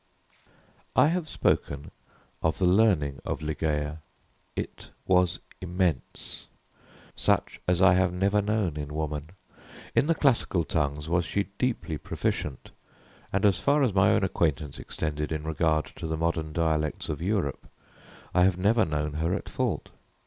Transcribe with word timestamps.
I 0.95 1.09
have 1.09 1.29
spoken 1.29 1.91
of 2.41 2.57
the 2.57 2.65
learning 2.65 3.19
of 3.23 3.43
Ligeia: 3.43 4.01
it 4.55 4.89
was 5.05 5.37
immense 5.61 6.47
such 7.15 7.61
as 7.67 7.83
I 7.83 7.93
have 7.93 8.11
never 8.11 8.41
known 8.41 8.77
in 8.77 8.95
woman. 8.95 9.29
In 9.93 10.07
the 10.07 10.15
classical 10.15 10.63
tongues 10.63 11.07
was 11.07 11.23
she 11.23 11.49
deeply 11.59 11.99
proficient, 11.99 12.71
and 13.31 13.45
as 13.45 13.59
far 13.59 13.83
as 13.83 13.93
my 13.93 14.09
own 14.09 14.23
acquaintance 14.23 14.79
extended 14.79 15.31
in 15.31 15.43
regard 15.43 15.85
to 15.97 16.07
the 16.07 16.17
modern 16.17 16.51
dialects 16.51 17.07
of 17.07 17.21
Europe, 17.21 17.69
I 18.33 18.41
have 18.43 18.57
never 18.57 18.85
known 18.85 19.13
her 19.21 19.35
at 19.35 19.47
fault. 19.47 19.89